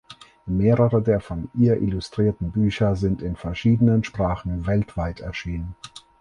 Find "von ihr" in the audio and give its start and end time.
1.19-1.79